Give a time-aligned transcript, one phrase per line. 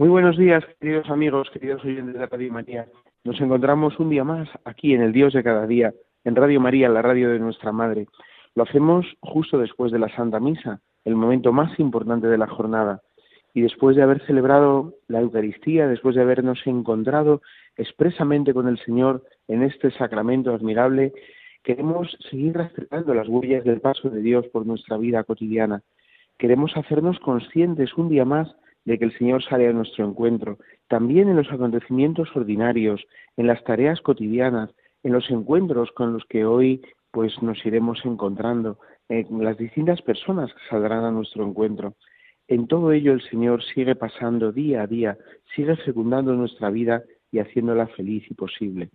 [0.00, 2.86] Muy buenos días, queridos amigos, queridos oyentes de Radio María.
[3.24, 6.88] Nos encontramos un día más aquí en el Dios de cada día, en Radio María,
[6.88, 8.06] la radio de nuestra Madre.
[8.54, 13.02] Lo hacemos justo después de la Santa Misa, el momento más importante de la jornada.
[13.52, 17.42] Y después de haber celebrado la Eucaristía, después de habernos encontrado
[17.76, 21.12] expresamente con el Señor en este sacramento admirable,
[21.64, 25.82] queremos seguir rastreando las huellas del paso de Dios por nuestra vida cotidiana.
[26.38, 31.28] Queremos hacernos conscientes un día más de que el Señor sale a nuestro encuentro, también
[31.28, 33.04] en los acontecimientos ordinarios,
[33.36, 34.70] en las tareas cotidianas,
[35.02, 40.52] en los encuentros con los que hoy pues nos iremos encontrando, en las distintas personas
[40.52, 41.94] que saldrán a nuestro encuentro.
[42.46, 45.18] En todo ello el Señor sigue pasando día a día,
[45.54, 48.90] sigue fecundando nuestra vida y haciéndola feliz y posible.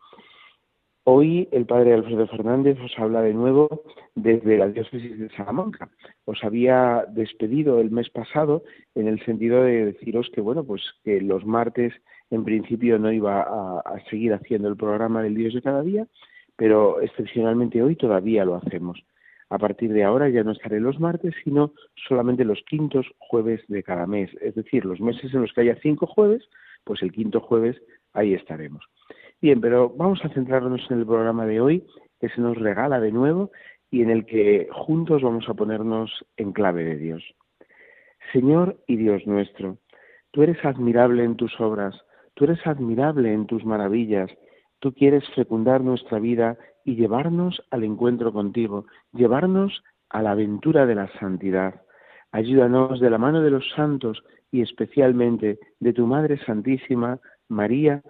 [1.05, 3.83] Hoy el padre Alfredo Fernández os habla de nuevo
[4.15, 5.89] desde la diócesis de Salamanca.
[6.23, 8.63] Os había despedido el mes pasado
[8.95, 11.93] en el sentido de deciros que bueno, pues que los martes
[12.29, 16.07] en principio no iba a, seguir haciendo el programa del Dios de cada día,
[16.55, 19.03] pero excepcionalmente hoy todavía lo hacemos.
[19.49, 21.73] A partir de ahora ya no estaré los martes, sino
[22.07, 24.31] solamente los quintos jueves de cada mes.
[24.39, 26.43] Es decir, los meses en los que haya cinco jueves,
[26.85, 27.75] pues el quinto jueves
[28.13, 28.85] ahí estaremos.
[29.43, 31.85] Bien, pero vamos a centrarnos en el programa de hoy,
[32.21, 33.51] que se nos regala de nuevo
[33.91, 37.21] y en el que juntos vamos a ponernos en clave de Dios.
[38.31, 39.79] Señor y Dios nuestro,
[40.31, 41.93] tú eres admirable en tus obras,
[42.35, 44.31] tú eres admirable en tus maravillas,
[44.79, 50.95] tú quieres fecundar nuestra vida y llevarnos al encuentro contigo, llevarnos a la aventura de
[50.95, 51.81] la santidad.
[52.31, 58.01] Ayúdanos de la mano de los santos y especialmente de tu Madre Santísima, María,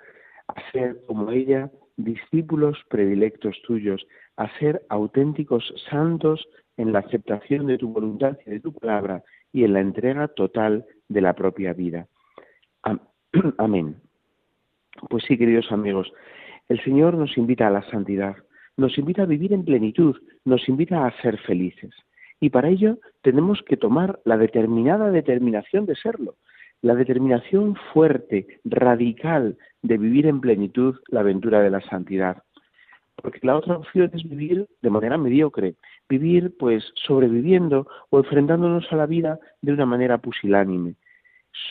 [0.48, 4.06] a ser como ella discípulos predilectos tuyos,
[4.38, 9.64] a ser auténticos santos en la aceptación de tu voluntad y de tu palabra y
[9.64, 12.08] en la entrega total de la propia vida.
[13.58, 13.96] Amén.
[15.09, 16.12] Pues sí, queridos amigos,
[16.70, 18.36] el Señor nos invita a la santidad,
[18.78, 20.16] nos invita a vivir en plenitud,
[20.46, 21.94] nos invita a ser felices.
[22.40, 26.36] Y para ello tenemos que tomar la determinada determinación de serlo,
[26.84, 32.44] la determinación fuerte, radical, de vivir en plenitud la aventura de la santidad.
[33.16, 35.76] Porque la otra opción es vivir de manera mediocre,
[36.10, 40.96] vivir pues sobreviviendo o enfrentándonos a la vida de una manera pusilánime.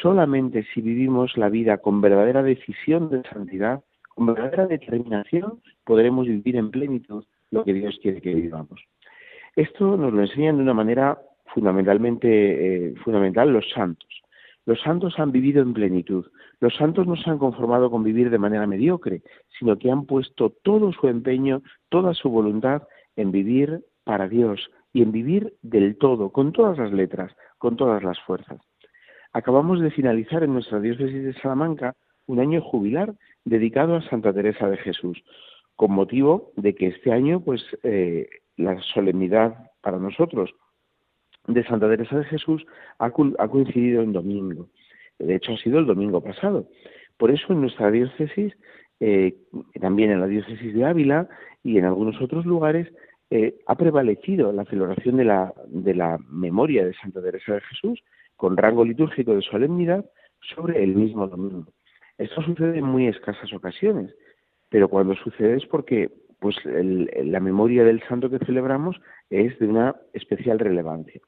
[0.00, 3.82] Solamente si vivimos la vida con verdadera decisión de santidad,
[4.14, 8.80] con verdadera determinación, podremos vivir en plenitud lo que Dios quiere que vivamos.
[9.56, 11.18] Esto nos lo enseñan de una manera
[11.52, 12.28] fundamentalmente
[12.86, 14.21] eh, fundamental los santos.
[14.64, 16.26] Los santos han vivido en plenitud.
[16.60, 19.22] Los santos no se han conformado con vivir de manera mediocre,
[19.58, 22.82] sino que han puesto todo su empeño, toda su voluntad
[23.16, 28.02] en vivir para Dios y en vivir del todo, con todas las letras, con todas
[28.02, 28.60] las fuerzas.
[29.32, 31.94] Acabamos de finalizar en nuestra diócesis de Salamanca
[32.26, 33.14] un año jubilar
[33.44, 35.22] dedicado a Santa Teresa de Jesús,
[35.74, 40.50] con motivo de que este año, pues, eh, la solemnidad para nosotros
[41.46, 42.64] de Santa Teresa de Jesús
[42.98, 44.68] ha, coincidido en domingo.
[45.18, 46.68] De hecho, ha sido el domingo pasado.
[47.16, 48.52] Por eso en nuestra diócesis,
[49.00, 49.34] eh,
[49.80, 51.28] también en la diócesis de Ávila
[51.62, 52.92] y en algunos otros lugares,
[53.30, 58.02] eh, ha prevalecido la celebración de la, de la memoria de Santa Teresa de Jesús
[58.36, 60.04] con rango litúrgico de solemnidad
[60.54, 61.66] sobre el mismo domingo.
[62.18, 64.14] Esto sucede en muy escasas ocasiones,
[64.68, 66.10] pero cuando sucede es porque
[66.40, 69.00] pues la memoria del santo que celebramos
[69.32, 71.20] es de una especial relevancia.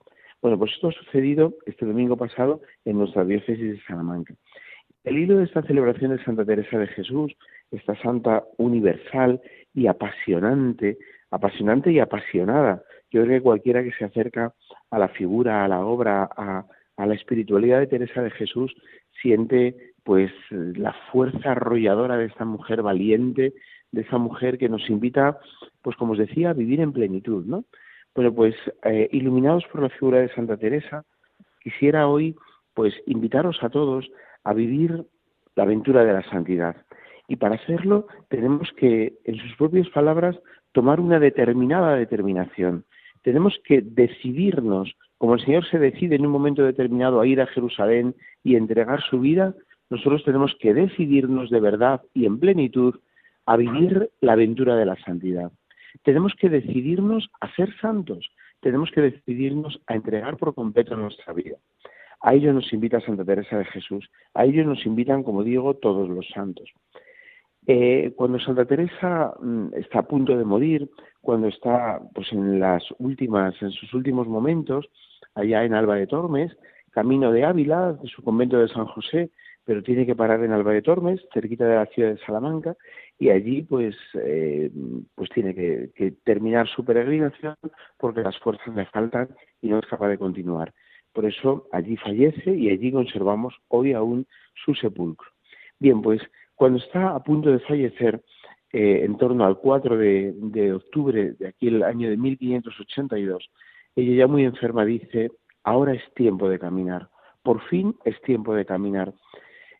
[0.42, 4.34] Bueno, pues esto ha sucedido este domingo pasado en nuestra diócesis de Salamanca.
[5.02, 7.34] El hilo de esta celebración de Santa Teresa de Jesús,
[7.70, 9.40] esta santa universal
[9.72, 10.98] y apasionante,
[11.30, 12.82] apasionante y apasionada.
[13.10, 14.52] Yo creo que cualquiera que se acerca
[14.90, 16.66] a la figura, a la obra, a,
[16.98, 18.74] la espiritualidad de Teresa de Jesús
[19.22, 23.54] siente pues la fuerza arrolladora de esta mujer valiente,
[23.92, 25.38] de esa mujer que nos invita,
[25.80, 27.64] pues como os decía, a vivir en plenitud, ¿no?
[28.14, 31.04] Bueno, pues eh, iluminados por la figura de Santa Teresa,
[31.60, 32.36] quisiera hoy,
[32.74, 34.08] pues, invitaros a todos
[34.44, 35.04] a vivir
[35.56, 36.76] la aventura de la santidad.
[37.26, 40.38] Y para hacerlo tenemos que, en sus propias palabras,
[40.72, 42.84] tomar una determinada determinación.
[43.22, 47.46] Tenemos que decidirnos, como el Señor se decide en un momento determinado a ir a
[47.46, 49.54] Jerusalén y entregar su vida,
[49.90, 52.96] nosotros tenemos que decidirnos de verdad y en plenitud
[53.46, 55.50] a vivir la aventura de la santidad.
[56.02, 58.30] Tenemos que decidirnos a ser santos,
[58.60, 61.56] tenemos que decidirnos a entregar por completo nuestra vida.
[62.20, 66.08] A ello nos invita Santa Teresa de Jesús, a ello nos invitan, como digo, todos
[66.08, 66.70] los santos.
[67.66, 70.88] Eh, cuando Santa Teresa mm, está a punto de morir,
[71.20, 74.86] cuando está pues en las últimas, en sus últimos momentos,
[75.34, 76.56] allá en Alba de Tormes,
[76.90, 79.30] camino de Ávila, de su convento de San José,
[79.64, 82.76] pero tiene que parar en Alba de Tormes, cerquita de la ciudad de Salamanca,
[83.18, 84.70] y allí pues, eh,
[85.14, 87.54] pues tiene que, terminar su peregrinación
[87.98, 89.28] porque las fuerzas le faltan
[89.60, 90.72] y no es capaz de continuar.
[91.12, 94.26] Por eso allí fallece y allí conservamos hoy aún
[94.64, 95.28] su sepulcro.
[95.78, 96.20] Bien, pues
[96.54, 98.20] cuando está a punto de fallecer,
[98.72, 103.48] eh, en torno al 4 de, de octubre de aquel año de 1582,
[103.94, 105.30] ella ya muy enferma dice,
[105.62, 107.08] ahora es tiempo de caminar,
[107.44, 109.14] por fin es tiempo de caminar.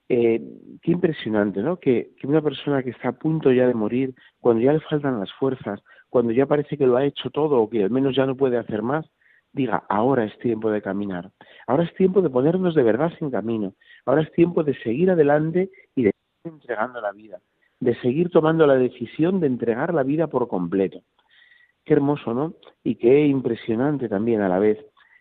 [0.09, 0.41] Eh,
[0.83, 1.79] qué impresionante, ¿no?
[1.79, 5.33] Que, una persona que está a punto ya de morir, cuando ya le faltan las
[5.33, 8.37] fuerzas, cuando ya parece que lo ha hecho todo o que al menos ya no
[8.37, 9.07] puede hacer más,
[9.53, 11.31] diga, ahora es tiempo de caminar,
[11.67, 13.75] ahora es tiempo de ponernos de verdad en camino,
[14.05, 17.41] ahora es tiempo de seguir adelante y de seguir entregando la vida,
[17.81, 21.03] de seguir tomando la decisión de entregar la vida por completo.
[21.85, 22.55] Qué hermoso, ¿no?
[22.83, 24.79] Y qué impresionante también a la vez.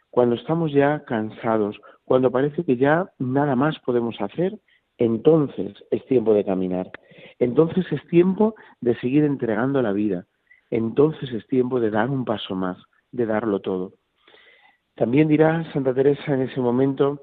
[0.10, 4.58] Cuando estamos ya cansados, cuando parece que ya nada más podemos hacer,
[5.04, 6.90] entonces es tiempo de caminar.
[7.40, 10.26] Entonces es tiempo de seguir entregando la vida.
[10.70, 12.78] Entonces es tiempo de dar un paso más,
[13.12, 13.94] de darlo todo.
[14.96, 17.22] También dirá Santa Teresa en ese momento,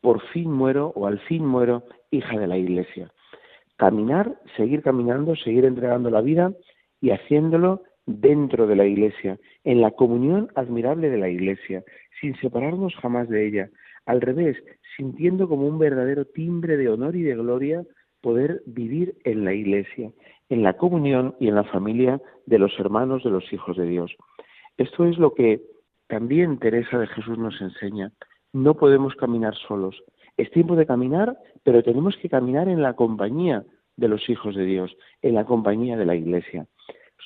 [0.00, 3.10] por fin muero o al fin muero, hija de la Iglesia.
[3.76, 6.52] Caminar, seguir caminando, seguir entregando la vida
[7.00, 11.82] y haciéndolo dentro de la Iglesia, en la comunión admirable de la Iglesia,
[12.20, 13.70] sin separarnos jamás de ella,
[14.06, 14.56] al revés,
[14.96, 17.84] sintiendo como un verdadero timbre de honor y de gloria
[18.22, 20.10] poder vivir en la Iglesia,
[20.48, 24.16] en la comunión y en la familia de los hermanos de los hijos de Dios.
[24.78, 25.62] Esto es lo que
[26.06, 28.12] también Teresa de Jesús nos enseña.
[28.52, 30.02] No podemos caminar solos.
[30.36, 33.64] Es tiempo de caminar, pero tenemos que caminar en la compañía
[33.96, 36.66] de los hijos de Dios, en la compañía de la Iglesia.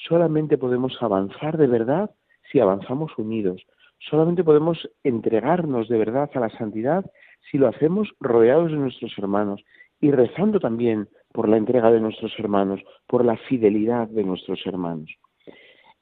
[0.08, 2.10] Solamente podemos avanzar de verdad
[2.50, 3.62] si avanzamos unidos,
[4.08, 7.04] Solamente podemos entregarnos de verdad a la santidad
[7.50, 9.62] si lo hacemos rodeados de nuestros hermanos
[10.00, 15.10] y rezando también por la entrega de nuestros hermanos, por la fidelidad de nuestros hermanos.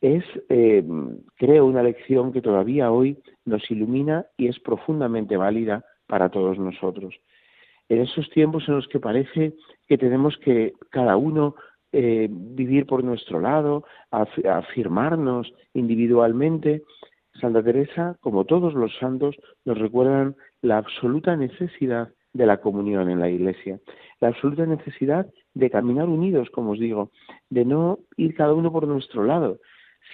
[0.00, 0.84] Es, eh,
[1.36, 7.14] creo, una lección que todavía hoy nos ilumina y es profundamente válida para todos nosotros.
[7.88, 9.54] En esos tiempos en los que parece
[9.88, 11.56] que tenemos que cada uno
[11.90, 16.82] eh, vivir por nuestro lado, afirmarnos individualmente,
[17.40, 23.20] Santa Teresa, como todos los santos, nos recuerdan la absoluta necesidad de la comunión en
[23.20, 23.80] la Iglesia,
[24.20, 27.10] la absoluta necesidad de caminar unidos, como os digo,
[27.50, 29.58] de no ir cada uno por nuestro lado,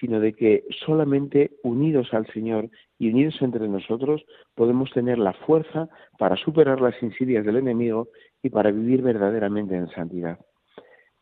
[0.00, 2.68] sino de que solamente unidos al Señor
[2.98, 4.24] y unidos entre nosotros
[4.54, 5.88] podemos tener la fuerza
[6.18, 8.08] para superar las insidias del enemigo
[8.42, 10.38] y para vivir verdaderamente en santidad.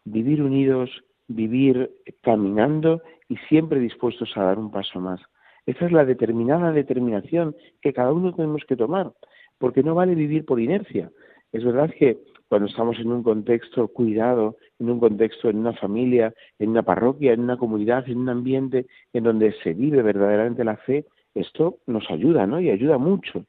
[0.04, 0.90] Vivir unidos,
[1.28, 1.90] vivir
[2.22, 5.20] caminando y siempre dispuestos a dar un paso más.
[5.66, 9.12] Esa es la determinada determinación que cada uno tenemos que tomar,
[9.58, 11.10] porque no vale vivir por inercia.
[11.52, 16.34] Es verdad que cuando estamos en un contexto cuidado, en un contexto, en una familia,
[16.58, 20.76] en una parroquia, en una comunidad, en un ambiente en donde se vive verdaderamente la
[20.76, 22.60] fe, esto nos ayuda, ¿no?
[22.60, 23.46] Y ayuda mucho.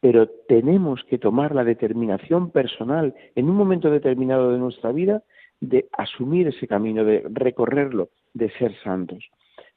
[0.00, 5.22] Pero tenemos que tomar la determinación personal en un momento determinado de nuestra vida
[5.60, 9.28] de asumir ese camino, de recorrerlo, de ser santos.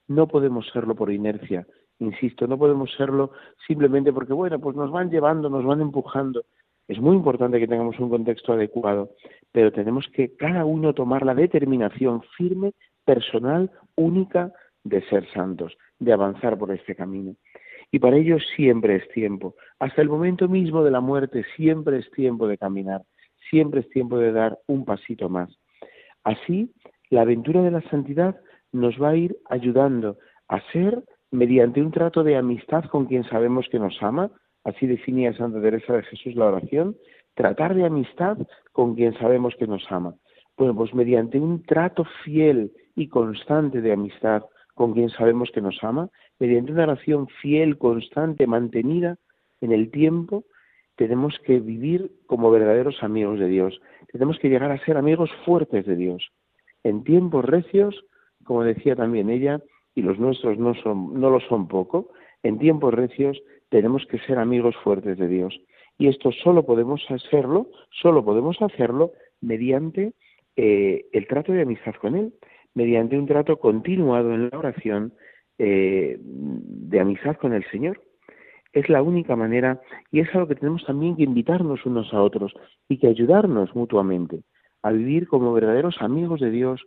[0.08, 1.68] No podemos serlo por inercia,
[2.00, 3.32] insisto, no podemos serlo
[3.68, 6.44] simplemente porque, bueno, pues nos van llevando, nos van empujando.
[6.88, 9.12] Es muy importante que tengamos un contexto adecuado,
[9.52, 12.74] pero tenemos que cada uno tomar la determinación firme,
[13.06, 14.52] personal, única
[14.84, 17.36] de ser santos, de avanzar por este camino.
[17.92, 19.56] Y para ello siempre es tiempo.
[19.80, 23.04] Hasta el momento mismo de la muerte siempre es tiempo de caminar,
[23.50, 25.50] siempre es tiempo de dar un pasito más.
[26.24, 26.72] Así,
[27.10, 28.40] la aventura de la santidad
[28.72, 33.68] nos va a ir ayudando a ser mediante un trato de amistad con quien sabemos
[33.72, 34.32] que nos ama,
[34.64, 36.96] así definía Santa Teresa de Jesús la oración,
[37.36, 38.38] tratar de amistad
[38.72, 40.16] con quien sabemos que nos ama.
[40.58, 44.44] Bueno, pues mediante un trato fiel y constante de amistad
[44.76, 46.10] con quien sabemos que nos ama,
[46.40, 49.18] mediante una oración fiel, constante, mantenida
[49.62, 50.46] en el tiempo,
[50.96, 53.80] tenemos que vivir como verdaderos amigos de Dios.
[54.12, 56.30] Tenemos que llegar a ser amigos fuertes de Dios.
[56.84, 58.06] En tiempos recios,
[58.44, 59.62] como decía también ella,
[60.00, 62.10] y los nuestros no, son, no lo son poco,
[62.42, 65.60] en tiempos recios tenemos que ser amigos fuertes de Dios
[65.98, 70.14] Y esto solo podemos hacerlo, solo podemos hacerlo mediante
[70.56, 72.34] eh, el trato de amistad con Él,
[72.74, 75.14] mediante un trato continuado en la oración
[75.58, 78.02] eh, de amistad con el Señor.
[78.72, 82.54] Es la única manera y es algo que tenemos también que invitarnos unos a otros
[82.88, 84.44] y que ayudarnos mutuamente
[84.82, 86.82] a vivir como verdaderos amigos de Dios,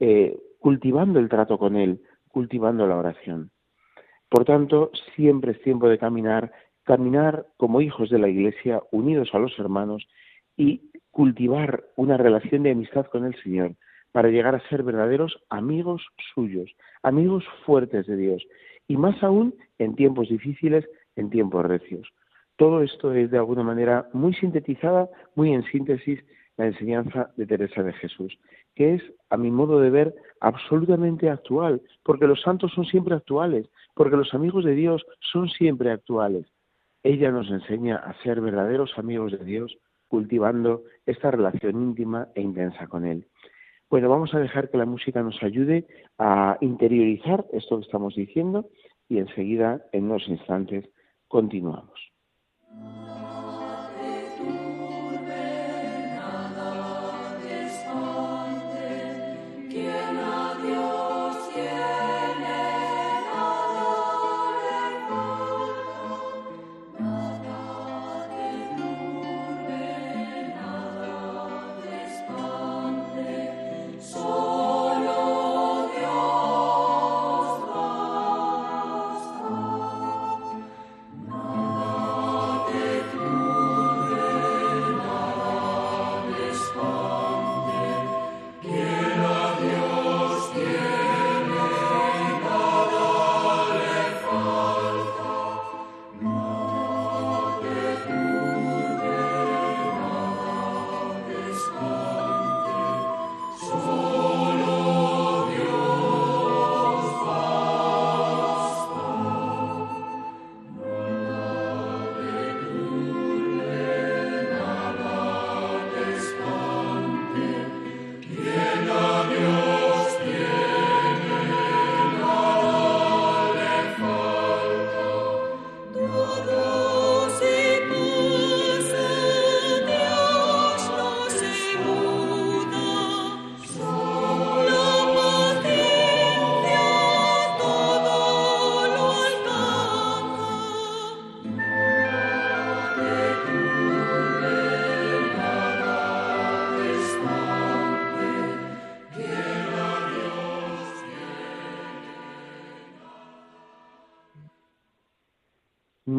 [0.00, 2.00] eh, cultivando el trato con Él,
[2.34, 3.52] cultivando la oración.
[4.28, 6.50] Por tanto, siempre es tiempo de caminar,
[6.82, 10.04] caminar como hijos de la Iglesia, unidos a los hermanos
[10.56, 13.76] y cultivar una relación de amistad con el Señor
[14.10, 16.02] para llegar a ser verdaderos amigos
[16.34, 16.68] suyos,
[17.04, 18.44] amigos fuertes de Dios,
[18.88, 22.08] y más aún en tiempos difíciles, en tiempos recios.
[22.56, 26.18] Todo esto es de alguna manera muy sintetizada, muy en síntesis,
[26.56, 28.38] la enseñanza de Teresa de Jesús,
[28.74, 33.68] que es, a mi modo de ver, absolutamente actual, porque los santos son siempre actuales,
[33.94, 36.46] porque los amigos de Dios son siempre actuales.
[37.02, 39.76] Ella nos enseña a ser verdaderos amigos de Dios,
[40.08, 43.26] cultivando esta relación íntima e intensa con Él.
[43.90, 45.86] Bueno, vamos a dejar que la música nos ayude
[46.18, 48.68] a interiorizar esto que estamos diciendo
[49.08, 50.88] y enseguida, en unos instantes,
[51.28, 52.00] continuamos.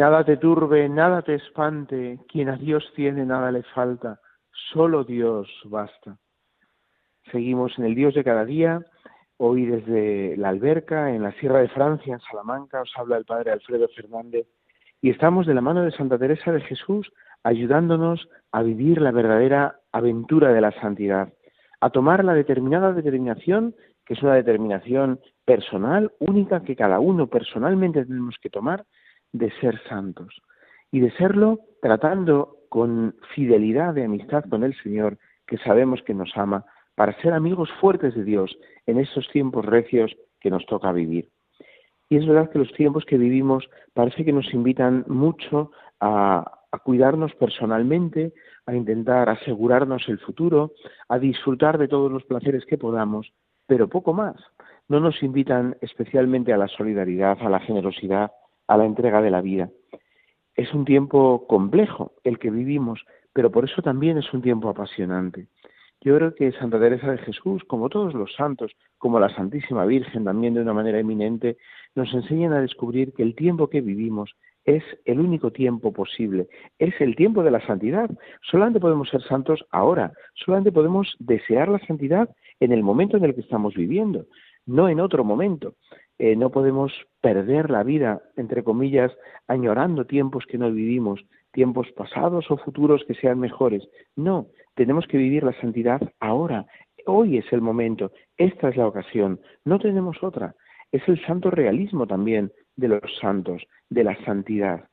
[0.06, 4.20] Nada te turbe, nada te espante, quien a Dios tiene nada le falta,
[4.72, 6.20] solo Dios basta.
[7.32, 8.86] Seguimos en el Dios de cada día,
[9.38, 13.52] hoy desde la alberca, en la Sierra de Francia, en Salamanca, os habla el Padre
[13.52, 14.46] Alfredo Fernández,
[15.02, 19.80] y estamos de la mano de Santa Teresa de Jesús ayudándonos a vivir la verdadera
[19.92, 21.34] aventura de la santidad,
[21.82, 23.74] a tomar la determinada determinación,
[24.06, 28.86] que es una determinación personal, única, que cada uno personalmente tenemos que tomar,
[29.38, 30.42] de ser santos
[30.92, 36.32] y de serlo tratando con fidelidad de amistad con el Señor, que sabemos que nos
[36.36, 36.66] ama,
[36.96, 41.30] para ser amigos fuertes de Dios en esos tiempos recios que nos toca vivir.
[42.10, 46.80] Y es verdad que los tiempos que vivimos parece que nos invitan mucho a, a
[46.80, 48.34] cuidarnos personalmente,
[48.66, 50.74] a intentar asegurarnos el futuro,
[51.10, 53.34] a disfrutar de todos los placeres que podamos,
[53.68, 54.36] pero poco más.
[54.88, 58.32] No nos invitan especialmente a la solidaridad, a la generosidad,
[58.68, 59.70] a la entrega de la vida.
[60.56, 63.04] Es un tiempo complejo el que vivimos,
[63.34, 65.48] pero por eso también es un tiempo apasionante.
[66.02, 70.24] Yo creo que Santa Teresa de Jesús, como todos los santos, como la Santísima Virgen
[70.24, 71.58] también de una manera eminente,
[71.96, 76.48] nos enseñan a descubrir que el tiempo que vivimos es el único tiempo posible,
[76.80, 78.10] es el tiempo de la santidad.
[78.42, 82.30] Solamente podemos ser santos ahora, solamente podemos desear la santidad
[82.60, 84.26] en el momento en el que estamos viviendo,
[84.66, 85.76] no en otro momento.
[86.18, 89.12] Eh, no podemos perder la vida, entre comillas,
[89.48, 93.88] añorando tiempos que no vivimos, tiempos pasados o futuros que sean mejores.
[94.16, 96.66] No, tenemos que vivir la santidad ahora.
[97.06, 100.56] Hoy es el momento, esta es la ocasión, no tenemos otra.
[100.92, 104.86] Es el santo realismo también de los santos, de la santidad.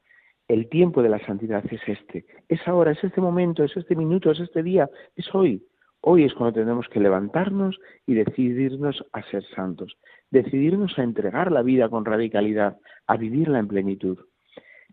[0.49, 4.33] El tiempo de la santidad es este, es ahora, es este momento, es este minuto,
[4.33, 5.65] es este día, es hoy.
[6.01, 9.97] Hoy es cuando tenemos que levantarnos y decidirnos a ser santos
[10.33, 14.19] decidirnos a entregar la vida con radicalidad, a vivirla en plenitud.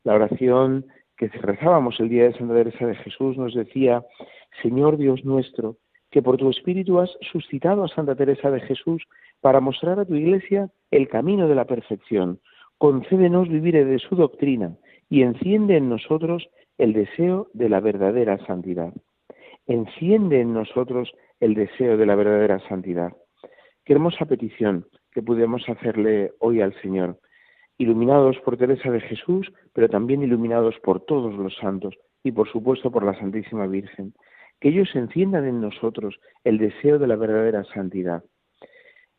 [0.03, 0.85] La oración
[1.17, 4.03] que rezábamos el día de Santa Teresa de Jesús nos decía,
[4.61, 5.77] Señor Dios nuestro,
[6.11, 9.03] que por tu Espíritu has suscitado a Santa Teresa de Jesús
[9.41, 12.39] para mostrar a tu Iglesia el camino de la perfección.
[12.77, 14.75] Concédenos vivir de su doctrina
[15.09, 18.93] y enciende en nosotros el deseo de la verdadera santidad.
[19.67, 23.13] Enciende en nosotros el deseo de la verdadera santidad.
[23.85, 27.19] Qué hermosa petición que pudimos hacerle hoy al Señor,
[27.77, 32.91] iluminados por Teresa de Jesús, pero también iluminados por todos los santos y por supuesto
[32.91, 34.13] por la Santísima Virgen
[34.59, 38.23] que ellos enciendan en nosotros el deseo de la verdadera santidad.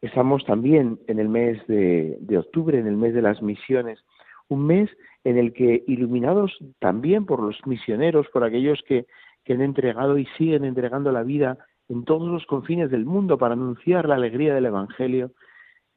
[0.00, 4.02] Estamos también en el mes de, octubre, en el mes de las misiones,
[4.48, 4.90] un mes
[5.24, 9.06] en el que, iluminados también por los misioneros, por aquellos que,
[9.44, 13.54] que han entregado y siguen entregando la vida en todos los confines del mundo para
[13.54, 15.32] anunciar la alegría del Evangelio,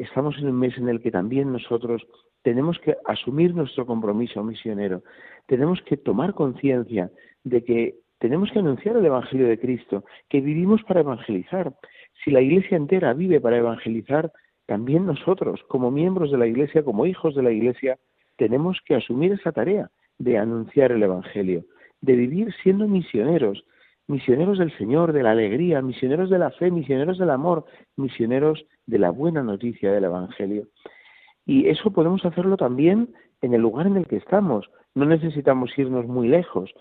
[0.03, 2.01] estamos en un mes en el que también nosotros
[2.41, 5.03] tenemos que asumir nuestro compromiso misionero,
[5.48, 7.12] tenemos que tomar conciencia
[7.43, 11.74] de que tenemos que anunciar el Evangelio de Cristo, que vivimos para evangelizar.
[12.24, 14.31] Si la Iglesia entera vive para evangelizar,
[14.65, 17.98] también nosotros, como miembros de la Iglesia, como hijos de la Iglesia,
[18.38, 21.65] tenemos que asumir esa tarea de anunciar el Evangelio,
[22.00, 23.65] de vivir siendo misioneros,
[24.07, 29.00] misioneros del Señor, de la alegría, misioneros de la fe, misioneros del amor, misioneros de
[29.00, 30.67] la buena noticia del Evangelio.
[31.45, 34.69] Y eso podemos hacerlo también en el lugar en el que estamos.
[34.95, 36.74] No necesitamos irnos muy lejos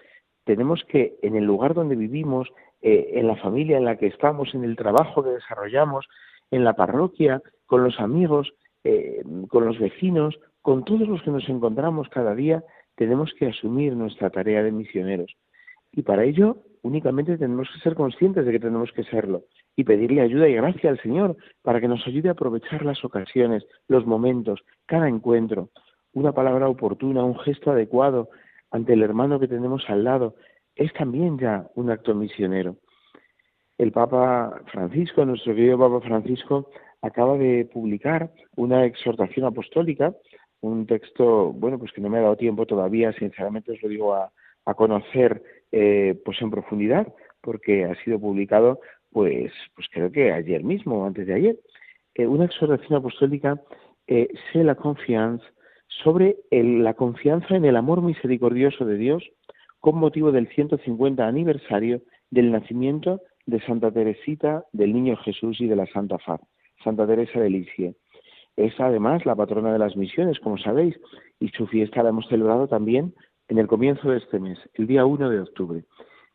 [0.45, 2.49] tenemos que en el lugar donde vivimos,
[2.81, 6.07] eh, en la familia en la que estamos, en el trabajo que desarrollamos,
[6.51, 8.53] en la parroquia, con los amigos,
[8.85, 12.65] eh, con los vecinos, con todos los que nos encontramos cada día,
[12.97, 15.33] tenemos que asumir nuestra tarea de misioneros.
[15.93, 19.45] Y para ello únicamente tenemos que ser conscientes de que tenemos que serlo
[19.77, 23.65] y pedirle ayuda y gracia al Señor para que nos ayude a aprovechar las ocasiones,
[23.89, 25.71] los momentos, cada encuentro,
[26.13, 28.29] una palabra oportuna, un gesto adecuado,
[28.71, 30.35] ante el hermano que tenemos al lado,
[30.75, 32.77] es también ya un acto misionero.
[33.79, 36.71] El Papa Francisco, nuestro querido Papa Francisco,
[37.03, 40.15] acaba de publicar una exhortación apostólica,
[40.61, 44.15] un texto, bueno, pues que no me ha dado tiempo todavía, sinceramente os lo digo
[44.15, 44.33] a,
[44.77, 45.43] conocer
[45.73, 48.81] eh, pues en profundidad, porque ha sido publicado,
[49.11, 51.57] pues, pues creo que ayer mismo, antes de ayer,
[52.15, 53.61] eh, una exhortación apostólica,
[54.07, 55.45] eh, c'est la confiance
[56.03, 59.23] sobre la confianza en el amor misericordioso de Dios
[59.81, 65.77] con motivo del 150 aniversario del nacimiento de Santa Teresita, del Niño Jesús y de
[65.77, 66.41] la Santa Faz,
[66.85, 67.97] Santa Teresa de Lisieux.
[68.57, 70.99] Es además la patrona de las misiones, como sabéis,
[71.41, 73.15] y su fiesta la hemos celebrado también
[73.53, 75.85] en el comienzo de este mes, el día 1 de octubre.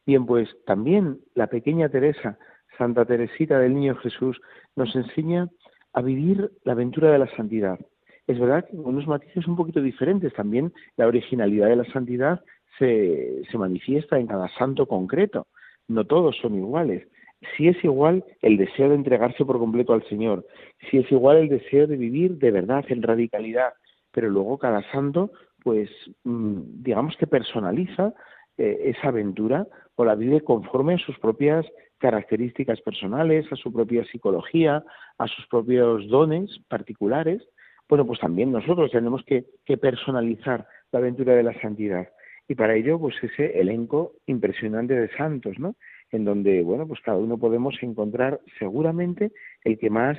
[0.05, 2.37] Bien, pues también la pequeña Teresa,
[2.77, 4.39] Santa Teresita del Niño Jesús,
[4.75, 5.49] nos enseña
[5.93, 7.79] a vivir la aventura de la santidad,
[8.27, 10.33] es verdad que con unos matices un poquito diferentes.
[10.33, 12.43] También la originalidad de la santidad
[12.77, 15.47] se, se manifiesta en cada santo concreto.
[15.87, 17.07] No todos son iguales.
[17.55, 20.45] Si es igual el deseo de entregarse por completo al Señor,
[20.89, 23.73] si es igual el deseo de vivir de verdad, en radicalidad,
[24.11, 25.31] pero luego cada santo,
[25.63, 25.89] pues
[26.23, 28.13] mm, digamos que personaliza
[28.57, 31.65] eh, esa aventura o la vive conforme a sus propias
[31.97, 34.83] características personales, a su propia psicología,
[35.17, 37.41] a sus propios dones particulares,
[37.89, 39.45] bueno, pues también nosotros tenemos que,
[39.77, 42.09] personalizar la aventura de la santidad.
[42.47, 45.75] Y para ello, pues ese elenco impresionante de santos, ¿no?
[46.11, 49.31] En donde, bueno, pues cada uno podemos encontrar seguramente
[49.63, 50.17] el que más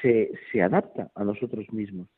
[0.00, 2.08] se, se adapta a nosotros mismos.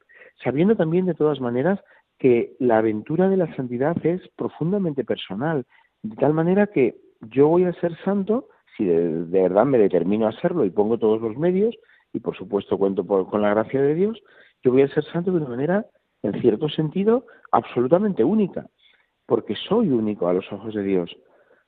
[0.42, 1.80] Sabiendo también, de todas maneras,
[2.18, 5.64] que la aventura de la santidad es profundamente personal,
[6.02, 10.32] de tal manera que yo voy a ser santo si de, verdad me determino a
[10.32, 11.76] serlo y pongo todos los medios,
[12.12, 14.20] y por supuesto cuento con la gracia de Dios,
[14.62, 15.86] yo voy a ser santo de una manera,
[16.22, 18.66] en cierto sentido, absolutamente única,
[19.26, 21.16] porque soy único a los ojos de Dios,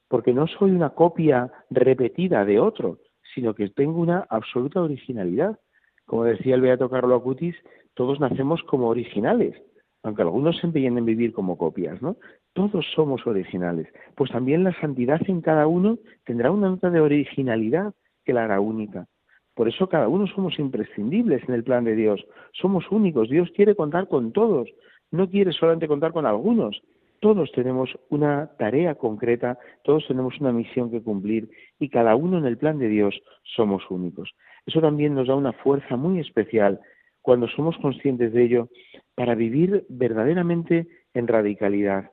[0.09, 2.99] porque no soy una copia repetida de otro,
[3.35, 5.59] sino que tengo una absoluta originalidad.
[6.07, 7.57] Como decía el Beato Carlo Acutis,
[7.95, 9.61] todos nacemos como originales,
[10.07, 12.17] aunque algunos se empeñen en vivir como copias, ¿no?
[12.53, 13.89] Todos somos originales.
[14.15, 17.93] Pues también la santidad en cada uno tendrá una nota de originalidad
[18.25, 19.09] que la hará única.
[19.55, 22.25] Por eso cada uno somos imprescindibles en el plan de Dios.
[22.53, 23.29] Somos únicos.
[23.29, 24.69] Dios quiere contar con todos.
[25.11, 26.81] No quiere solamente contar con algunos.
[27.19, 32.45] Todos tenemos una tarea concreta, todos tenemos una misión que cumplir y cada uno en
[32.45, 34.31] el plan de Dios somos únicos.
[34.67, 36.81] Eso también nos da una fuerza muy especial
[37.23, 38.69] cuando somos conscientes de ello
[39.17, 42.11] para vivir verdaderamente en radicalidad,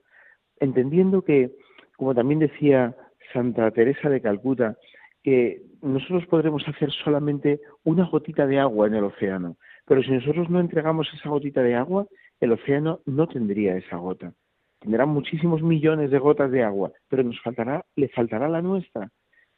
[0.60, 1.52] entendiendo que,
[1.98, 2.96] como también decía
[3.34, 4.78] Santa Teresa de Calcuta,
[5.22, 10.50] que nosotros podremos hacer solamente una gotita de agua en el océano, pero si nosotros
[10.50, 12.08] no entregamos esa gotita de agua,
[12.40, 14.34] el océano no tendría esa gota.
[14.80, 19.10] tendrá muchísimos millones de gotas de agua, pero nos faltará, le faltará la nuestra.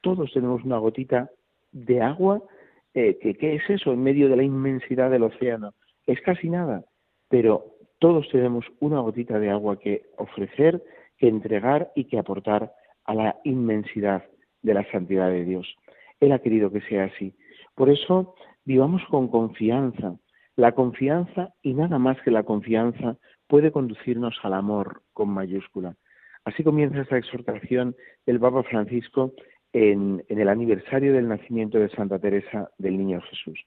[0.02, 1.32] Todos tenemos una gotita
[1.72, 2.44] de agua,
[2.94, 5.74] eh, ¿qué es eso en medio de la inmensidad del océano?
[6.06, 6.84] Es casi nada,
[7.36, 10.82] pero todos tenemos una gotita de agua que ofrecer,
[11.18, 12.72] que entregar y que aportar
[13.04, 14.24] a la inmensidad
[14.62, 15.68] de la santidad de Dios.
[16.22, 17.36] Él ha querido que sea así.
[17.76, 20.16] Por eso vivamos con confianza.
[20.56, 23.18] La confianza y nada más que la confianza
[23.48, 25.98] puede conducirnos al amor con mayúscula.
[26.46, 29.34] Así comienza esta exhortación del Papa Francisco
[29.74, 33.60] en, el aniversario del nacimiento de Santa Teresa del Niño Jesús.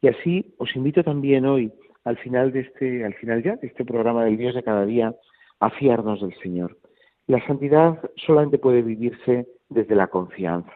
[0.00, 1.70] Y así os invito también hoy,
[2.08, 5.14] al final de este, al final ya de este programa del Dios de cada día,
[5.60, 6.78] a fiarnos del Señor.
[7.26, 10.72] La santidad solamente puede vivirse desde la confianza,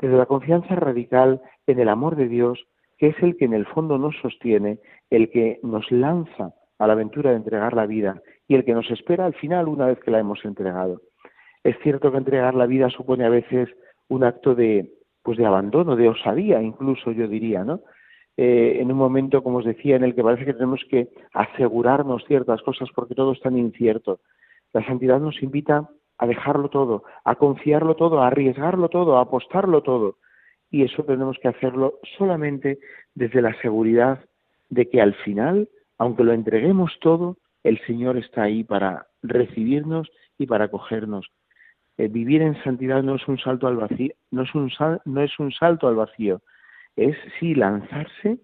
[0.00, 2.66] desde la confianza radical en el amor de Dios,
[2.96, 4.78] que es el que en el fondo nos sostiene,
[5.10, 8.90] el que nos lanza a la aventura de entregar la vida y el que nos
[8.90, 11.02] espera al final una vez que la hemos entregado.
[11.62, 13.68] Es cierto que entregar la vida supone a veces
[14.08, 14.90] un acto de,
[15.22, 17.82] pues de abandono, de osadía, incluso yo diría, ¿no?
[18.42, 22.24] Eh, en un momento, como os decía, en el que parece que tenemos que asegurarnos
[22.24, 24.20] ciertas cosas porque todo es tan incierto.
[24.72, 29.82] La santidad nos invita a dejarlo todo, a confiarlo todo, a arriesgarlo todo, a apostarlo
[29.82, 30.16] todo.
[30.70, 32.78] Y eso tenemos que hacerlo solamente
[33.14, 34.24] desde la seguridad
[34.70, 35.68] de que al final
[36.00, 41.26] aunque lo entreguemos todo, el Señor está ahí para recibirnos y para acogernos.
[41.98, 44.72] Eh, vivir en santidad no es un salto al vacío, no es un,
[45.04, 46.40] no es un salto al vacío,
[46.96, 48.38] es sí lanzarse,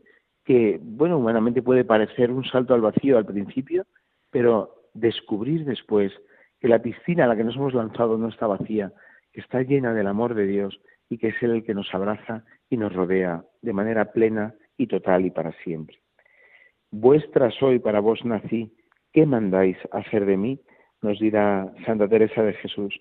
[0.45, 3.85] que bueno, humanamente puede parecer un salto al vacío al principio,
[4.31, 6.13] pero descubrir después
[6.61, 8.93] que la piscina a la que nos hemos lanzado no está vacía,
[9.33, 12.45] que está llena del amor de Dios y que es Él el que nos abraza
[12.71, 15.99] y nos rodea de manera plena y total y para siempre.
[16.91, 18.73] Vuestra soy, para vos nací,
[19.13, 20.61] ¿qué mandáis hacer de mí?
[21.03, 22.99] Nos dirá Santa Teresa de Jesús.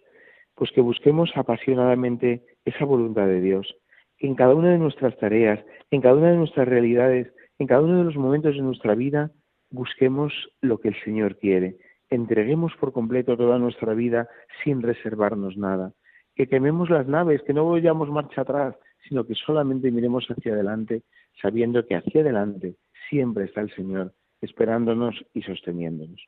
[0.55, 3.75] Pues que busquemos apasionadamente esa voluntad de Dios,
[4.19, 7.99] en cada una de nuestras tareas, en cada una de nuestras realidades, en cada uno
[7.99, 9.31] de los momentos de nuestra vida,
[9.69, 11.77] busquemos lo que el Señor quiere,
[12.09, 14.27] entreguemos por completo toda nuestra vida
[14.63, 15.93] sin reservarnos nada,
[16.35, 18.75] que quememos las naves, que no vayamos marcha atrás,
[19.07, 21.03] sino que solamente miremos hacia adelante,
[21.41, 22.75] sabiendo que hacia adelante
[23.09, 26.23] siempre está el Señor esperándonos y sosteniéndonos.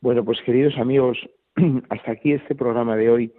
[0.00, 1.18] Bueno, pues queridos amigos,
[1.90, 3.32] hasta aquí este programa de hoy.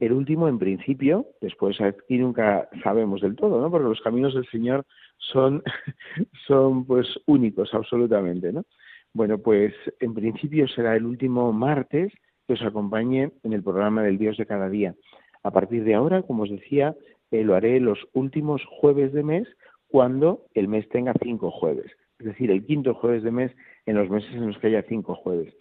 [0.00, 3.70] El último, en principio, después aquí nunca sabemos del todo, ¿no?
[3.70, 4.86] Porque los caminos del Señor
[5.18, 5.62] son,
[6.46, 8.64] son pues únicos, absolutamente, ¿no?
[9.12, 12.12] Bueno, pues en principio será el último martes
[12.46, 14.94] que os acompañe en el programa del Dios de cada día.
[15.42, 16.94] A partir de ahora, como os decía,
[17.30, 19.48] eh, lo haré los últimos jueves de mes
[19.88, 23.52] cuando el mes tenga cinco jueves, es decir, el quinto jueves de mes
[23.86, 25.52] en los meses en los que haya cinco jueves.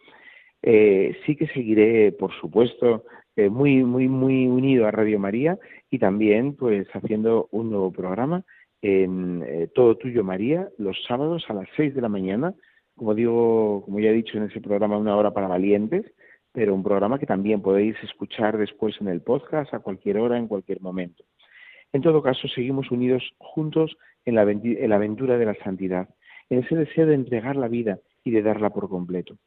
[0.62, 5.58] Eh, sí que seguiré, por supuesto, eh, muy, muy, muy unido a Radio María
[5.90, 8.44] y también, pues, haciendo un nuevo programa
[8.82, 12.54] en eh, Todo Tuyo María, los sábados a las seis de la mañana,
[12.96, 16.06] como digo, como ya he dicho en ese programa, una hora para valientes,
[16.52, 20.48] pero un programa que también podéis escuchar después en el podcast a cualquier hora, en
[20.48, 21.24] cualquier momento.
[21.94, 23.96] En todo caso, seguimos unidos juntos
[24.26, 26.10] en la, aventura de la santidad,
[26.50, 29.38] en ese deseo de entregar la vida y de darla por completo.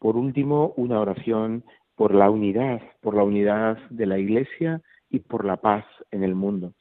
[0.00, 1.62] Por último, una oración
[1.94, 6.34] por la unidad, por la unidad de la Iglesia y por la paz en el
[6.34, 6.72] mundo.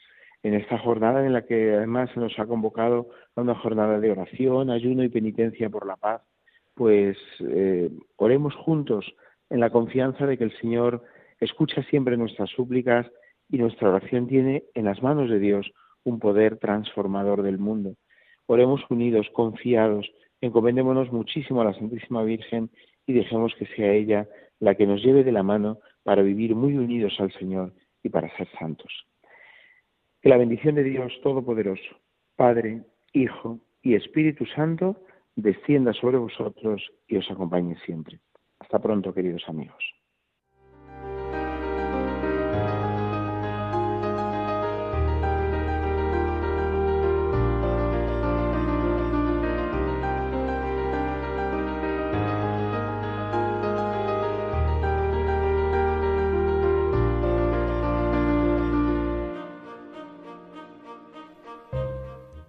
[0.42, 4.70] En esta jornada en la que además nos ha convocado a una jornada de oración,
[4.70, 6.22] ayuno y penitencia por la paz,
[6.76, 9.06] pues eh, oremos juntos
[9.50, 11.04] en la confianza de que el Señor
[11.42, 13.06] escucha siempre nuestras súplicas
[13.50, 15.70] y nuestra oración tiene en las manos de Dios
[16.06, 17.96] un poder transformador del mundo.
[18.46, 22.70] Oremos unidos, confiados, encomendémonos muchísimo a la Santísima Virgen
[23.10, 26.78] y dejemos que sea ella la que nos lleve de la mano para vivir muy
[26.78, 28.94] unidos al Señor y para ser santos.
[30.22, 31.98] Que la bendición de Dios Todopoderoso,
[32.36, 35.04] Padre, Hijo y Espíritu Santo,
[35.36, 38.20] descienda sobre vosotros y os acompañe siempre.
[38.60, 39.84] Hasta pronto, queridos amigos.